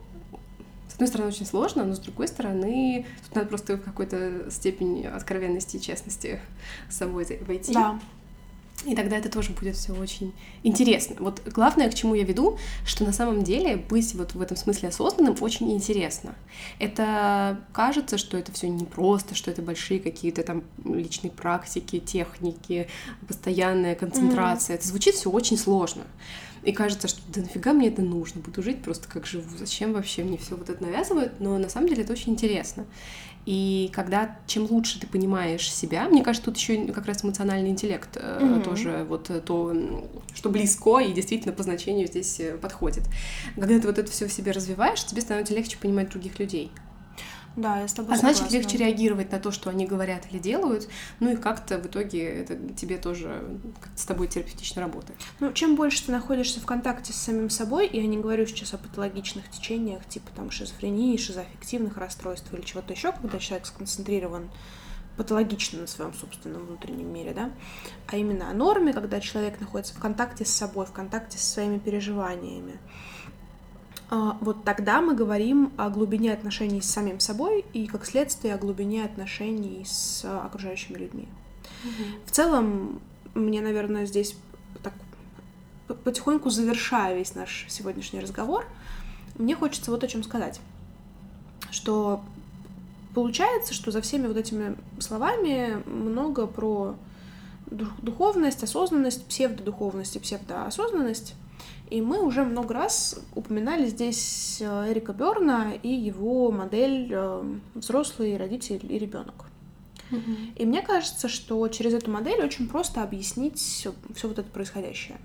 [0.88, 5.04] с одной стороны, очень сложно, но с другой стороны, тут надо просто в какой-то степени
[5.04, 6.40] откровенности и честности
[6.88, 7.72] с собой войти.
[7.72, 7.98] Да.
[8.86, 11.16] И тогда это тоже будет все очень интересно.
[11.18, 14.90] Вот главное, к чему я веду, что на самом деле быть вот в этом смысле
[14.90, 16.36] осознанным очень интересно.
[16.78, 22.88] Это кажется, что это все непросто, что это большие какие-то там личные практики, техники,
[23.26, 24.76] постоянная концентрация.
[24.76, 24.78] Mm-hmm.
[24.78, 26.04] Это звучит все очень сложно.
[26.68, 30.22] И кажется, что да нафига мне это нужно, буду жить просто как живу, зачем вообще
[30.22, 32.84] мне все вот это навязывают, но на самом деле это очень интересно.
[33.46, 38.14] И когда чем лучше ты понимаешь себя, мне кажется, тут еще как раз эмоциональный интеллект
[38.14, 38.62] mm-hmm.
[38.64, 39.74] тоже вот то,
[40.34, 43.04] что близко и действительно по значению здесь э, подходит.
[43.54, 46.70] Когда ты вот это все в себе развиваешь, тебе становится легче понимать других людей.
[47.58, 48.46] Да, я с тобой А согласна.
[48.46, 52.22] значит, легче реагировать на то, что они говорят или делают, ну и как-то в итоге
[52.22, 53.60] это тебе тоже
[53.96, 55.18] с тобой терапевтично работает.
[55.40, 58.78] Ну, чем больше ты находишься в контакте с самим собой, я не говорю сейчас о
[58.78, 64.50] патологичных течениях, типа там шизофрении, шизоаффективных расстройств или чего-то еще, когда человек сконцентрирован
[65.16, 67.50] патологично на своем собственном внутреннем мире, да,
[68.06, 71.78] а именно о норме, когда человек находится в контакте с собой, в контакте со своими
[71.78, 72.78] переживаниями.
[74.10, 78.58] А, вот тогда мы говорим о глубине отношений с самим собой и, как следствие, о
[78.58, 81.28] глубине отношений с окружающими людьми.
[81.84, 82.04] Угу.
[82.26, 83.00] В целом,
[83.34, 84.34] мне, наверное, здесь
[84.82, 84.94] так
[86.04, 88.64] потихоньку завершая весь наш сегодняшний разговор,
[89.36, 90.60] мне хочется вот о чем сказать.
[91.70, 92.22] Что
[93.14, 96.94] получается, что за всеми вот этими словами много про
[97.70, 101.34] духовность, осознанность, псевдодуховность и псевдоосознанность.
[101.90, 107.42] И мы уже много раз упоминали здесь э, Эрика Берна и его модель э,
[107.74, 109.46] взрослый родитель и ребенок.
[110.56, 115.18] И мне кажется, что через эту модель очень просто объяснить все, все вот это происходящее.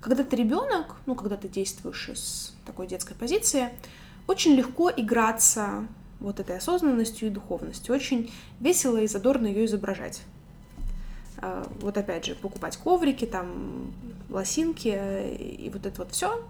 [0.00, 3.68] Когда ты ребенок, ну, когда ты действуешь из такой детской позиции,
[4.26, 5.86] очень легко играться
[6.20, 7.94] вот этой осознанностью и духовностью.
[7.94, 10.22] Очень весело и задорно ее изображать.
[11.42, 13.92] А, вот опять же, покупать коврики, там,
[14.28, 14.88] лосинки
[15.36, 16.42] и вот это вот все.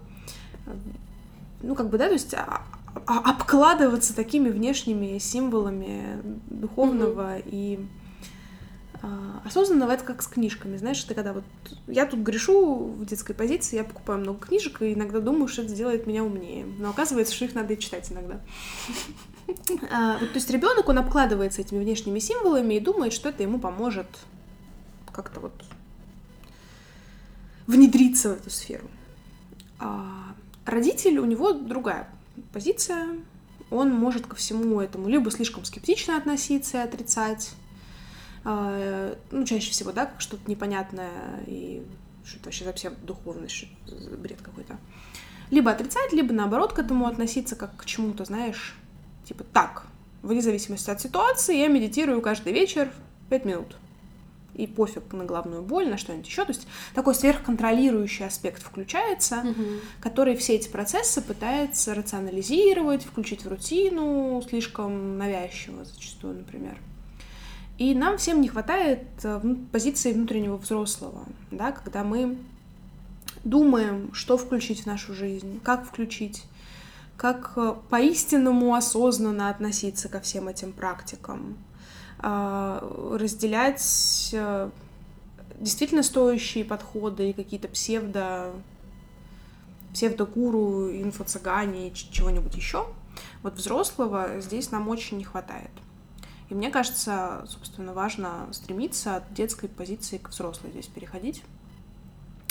[1.61, 2.63] Ну, как бы, да, то есть а,
[3.05, 7.49] а, обкладываться такими внешними символами духовного mm-hmm.
[7.51, 7.79] и
[9.43, 11.43] осознанного это как с книжками, знаешь, ты когда вот
[11.87, 15.71] я тут грешу в детской позиции, я покупаю много книжек и иногда думаю, что это
[15.71, 18.39] сделает меня умнее, но оказывается, что их надо и читать иногда.
[19.89, 24.05] То есть ребенок он обкладывается этими внешними символами и думает, что это ему поможет
[25.11, 25.53] как-то вот
[27.67, 28.89] внедриться в эту сферу.
[29.79, 32.07] А родитель, у него другая
[32.53, 33.07] позиция,
[33.69, 37.51] он может ко всему этому либо слишком скептично относиться и отрицать,
[38.43, 41.11] а, ну, чаще всего, да, как что-то непонятное
[41.47, 41.83] и
[42.25, 43.65] что-то вообще совсем духовность,
[44.17, 44.77] бред какой-то.
[45.49, 48.75] Либо отрицать, либо наоборот к этому относиться как к чему-то, знаешь,
[49.25, 49.85] типа так,
[50.21, 52.91] вне зависимости от ситуации, я медитирую каждый вечер
[53.29, 53.75] 5 минут
[54.53, 56.43] и пофиг на головную боль, на что-нибудь еще.
[56.43, 59.63] То есть такой сверхконтролирующий аспект включается, угу.
[59.99, 66.77] который все эти процессы пытается рационализировать, включить в рутину, слишком навязчиво зачастую, например.
[67.77, 72.37] И нам всем не хватает э, позиции внутреннего взрослого, да, когда мы
[73.43, 76.43] думаем, что включить в нашу жизнь, как включить,
[77.17, 81.57] как э, по-истинному осознанно относиться ко всем этим практикам,
[82.21, 84.69] разделять э,
[85.59, 88.51] действительно стоящие подходы и какие-то псевдо
[89.93, 92.87] псевдогуру, инфо-цыгане, чего-нибудь еще.
[93.43, 95.71] Вот взрослого здесь нам очень не хватает.
[96.49, 101.43] И мне кажется, собственно, важно стремиться от детской позиции к взрослой здесь переходить.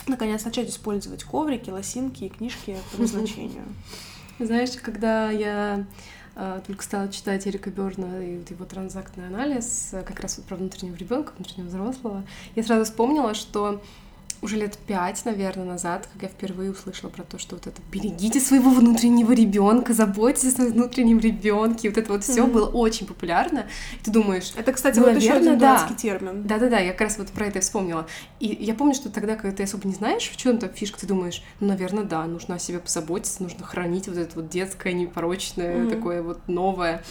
[0.07, 3.65] Наконец, начать использовать коврики, лосинки и книжки по назначению.
[4.39, 5.85] Знаешь, когда я а,
[6.67, 10.97] только стала читать Эрика Берна и вот его транзактный анализ, как раз вот про внутреннего
[10.97, 12.25] ребенка, внутреннего взрослого,
[12.55, 13.83] я сразу вспомнила, что
[14.43, 18.41] уже лет пять, наверное, назад, как я впервые услышала про то, что вот это берегите
[18.41, 21.89] своего внутреннего ребенка, заботьтесь о своем внутреннем ребенке.
[21.89, 22.51] Вот это вот все mm-hmm.
[22.51, 23.67] было очень популярно.
[24.01, 24.53] И ты думаешь.
[24.57, 25.89] Это, кстати, ну, вот наверное, еще один да.
[25.97, 26.43] термин.
[26.47, 28.07] Да, да, да, я как раз вот про это и вспомнила.
[28.39, 31.07] И я помню, что тогда, когда ты особо не знаешь, в чем там фишка, ты
[31.07, 35.77] думаешь, ну, наверное, да, нужно о себе позаботиться, нужно хранить вот это вот детское, непорочное,
[35.77, 35.91] mm-hmm.
[35.91, 37.03] такое вот новое.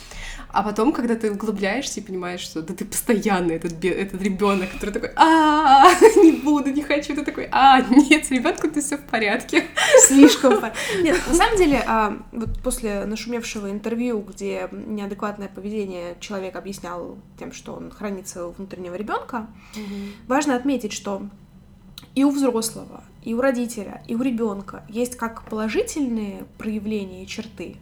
[0.52, 4.92] А потом, когда ты углубляешься и понимаешь, что да ты постоянно этот, этот ребенок, который
[4.92, 9.04] такой, а не буду, не хочу, ты такой, а, нет, с ребенком ты все в
[9.04, 9.66] порядке.
[10.08, 10.54] Слишком.
[11.02, 17.52] Нет, на самом деле, а, вот после нашумевшего интервью, где неадекватное поведение человек объяснял тем,
[17.52, 19.48] что он хранит своего внутреннего ребенка,
[20.28, 21.24] важно отметить, что
[22.16, 27.76] и у взрослого, и у родителя, и у ребенка есть как положительные проявления и черты,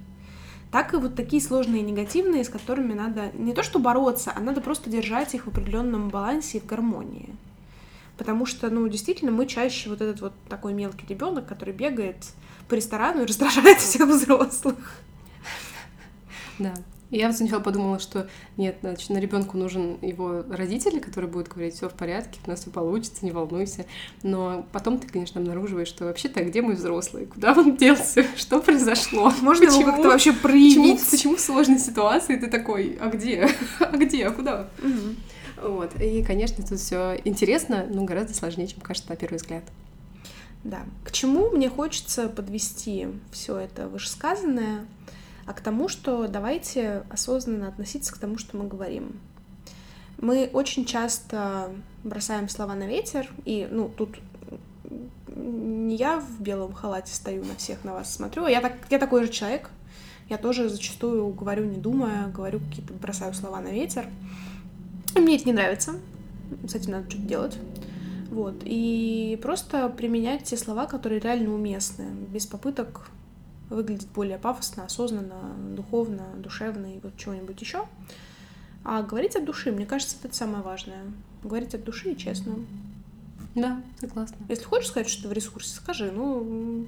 [0.71, 4.61] так и вот такие сложные негативные, с которыми надо не то что бороться, а надо
[4.61, 7.35] просто держать их в определенном балансе и в гармонии.
[8.17, 12.17] Потому что, ну, действительно, мы чаще вот этот вот такой мелкий ребенок, который бегает
[12.67, 14.75] по ресторану и раздражает всех взрослых.
[16.59, 16.73] Да.
[17.09, 21.75] Я вот сначала подумала, что нет, значит, на ребенку нужен его родитель, который будет говорить,
[21.75, 23.85] все в порядке, у нас все получится, не волнуйся.
[24.23, 27.25] Но потом ты, конечно, обнаруживаешь, что вообще-то где мой взрослый?
[27.25, 28.25] Куда он делся?
[28.35, 29.31] Что произошло?
[29.41, 30.99] Можно почему, его как-то вообще проявить?
[30.99, 33.49] Почему, почему в сложной ситуации ты такой, а где?
[33.79, 34.27] А где?
[34.27, 34.69] А куда?
[34.83, 35.15] Угу.
[35.61, 35.99] Вот.
[36.01, 39.63] И, конечно, тут все интересно, но гораздо сложнее, чем кажется на первый взгляд.
[40.63, 40.79] Да.
[41.03, 44.85] К чему мне хочется подвести все это вышесказанное?
[45.47, 49.19] а к тому, что давайте осознанно относиться к тому, что мы говорим.
[50.19, 51.71] Мы очень часто
[52.03, 54.17] бросаем слова на ветер, и, ну, тут
[55.35, 58.99] не я в белом халате стою на всех на вас смотрю, а я, так, я
[58.99, 59.69] такой же человек,
[60.27, 64.07] я тоже зачастую говорю не думая, говорю какие-то, бросаю слова на ветер.
[65.15, 65.95] И мне это не нравится,
[66.67, 67.57] с этим надо что-то делать.
[68.29, 68.55] Вот.
[68.65, 73.09] И просто применять те слова, которые реально уместны, без попыток
[73.69, 77.85] выглядеть более пафосно, осознанно, духовно, душевно и вот чего-нибудь еще.
[78.83, 81.03] А говорить от души, мне кажется, это самое важное.
[81.43, 82.55] Говорить от души и честно.
[83.55, 84.37] Да, согласна.
[84.49, 86.11] Если хочешь сказать, что ты в ресурсе, скажи.
[86.11, 86.87] Ну,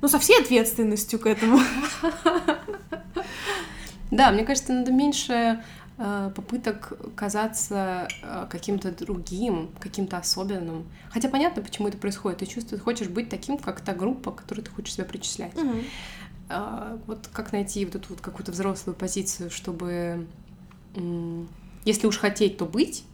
[0.00, 1.60] ну со всей ответственностью к этому.
[4.10, 5.62] Да, мне кажется, надо меньше
[6.34, 10.86] попыток казаться э, каким-то другим, каким-то особенным.
[11.10, 12.38] Хотя понятно, почему это происходит.
[12.38, 15.56] Ты чувствуешь, хочешь быть таким, как та группа, к которой ты хочешь себя причислять.
[15.56, 15.74] Угу.
[17.06, 20.26] Вот как найти вот эту вот какую-то взрослую позицию, чтобы,
[21.84, 23.04] если уж хотеть, то быть,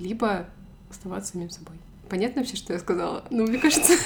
[0.00, 0.46] либо
[0.90, 1.76] оставаться самим собой.
[2.08, 3.24] Понятно вообще, что я сказала?
[3.30, 3.92] Ну, мне кажется...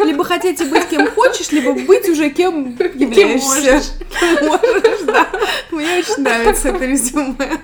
[0.00, 3.10] Либо хотите быть кем хочешь, либо быть уже кем являешься.
[3.14, 3.86] Кем можешь.
[4.20, 5.28] Кем можешь, да.
[5.70, 7.60] Мне очень нравится это резюме.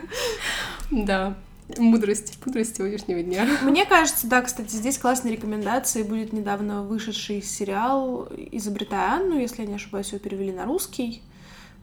[0.91, 1.37] Да.
[1.77, 3.47] Мудрость, мудрость сегодняшнего дня.
[3.63, 9.69] Мне кажется, да, кстати, здесь классной рекомендацией будет недавно вышедший сериал «Изобретая Анну», если я
[9.69, 11.21] не ошибаюсь, его перевели на русский,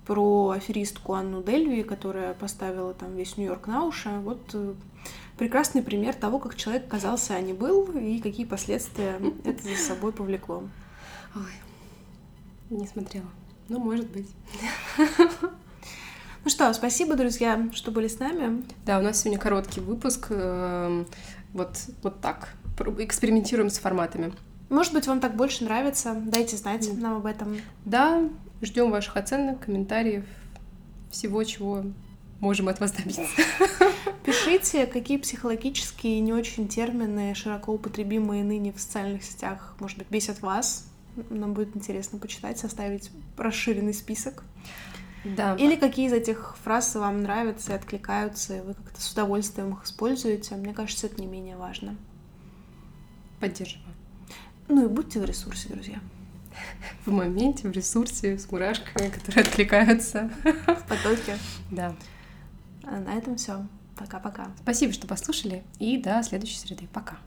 [0.07, 4.09] про аферистку Анну Дельви, которая поставила там весь Нью-Йорк на уши.
[4.23, 4.73] Вот э,
[5.37, 10.11] прекрасный пример того, как человек казался, а не был, и какие последствия это за собой
[10.11, 10.63] повлекло.
[11.35, 11.51] Ой,
[12.69, 13.27] не смотрела.
[13.69, 14.29] Ну, может быть.
[16.43, 18.63] Ну что, спасибо, друзья, что были с нами.
[18.85, 20.27] Да, у нас сегодня короткий выпуск.
[20.29, 21.07] Эм,
[21.53, 22.49] вот, вот так.
[22.99, 24.31] Экспериментируем с форматами.
[24.69, 26.13] Может быть, вам так больше нравится.
[26.13, 27.57] Дайте знать нам об этом.
[27.83, 28.29] Да,
[28.61, 30.23] ждем ваших оценок, комментариев,
[31.09, 31.83] всего, чего
[32.39, 33.25] можем от вас добиться.
[34.25, 40.41] Пишите, какие психологические не очень термины, широко употребимые ныне в социальных сетях, может быть, бесят
[40.41, 40.87] вас.
[41.29, 44.43] Нам будет интересно почитать, составить расширенный список.
[45.23, 45.55] Да.
[45.55, 49.83] Или какие из этих фраз вам нравятся и откликаются, и вы как-то с удовольствием их
[49.83, 50.55] используете.
[50.55, 51.95] Мне кажется, это не менее важно.
[53.39, 53.93] Поддерживаю.
[54.67, 55.99] Ну и будьте в ресурсе, друзья.
[57.05, 60.31] В моменте, в ресурсе, с мурашками, которые откликаются.
[60.43, 61.37] В потоке.
[61.71, 61.95] Да.
[62.85, 63.65] А на этом все.
[63.97, 64.47] Пока-пока.
[64.61, 66.87] Спасибо, что послушали, и до следующей среды.
[66.91, 67.17] Пока.